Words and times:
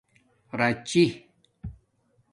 راچی 0.59 1.05